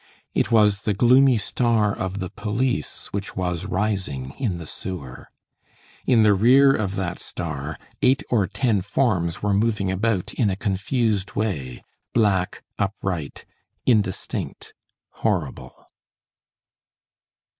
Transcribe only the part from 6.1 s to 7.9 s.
the rear of that star